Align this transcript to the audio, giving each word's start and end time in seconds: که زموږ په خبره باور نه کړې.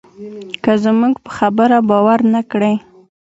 که 0.63 0.71
زموږ 0.83 1.13
په 1.23 1.31
خبره 1.37 1.77
باور 1.89 2.19
نه 2.33 2.41
کړې. 2.51 2.73